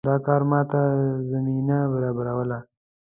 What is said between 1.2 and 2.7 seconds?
زمینه برابروله.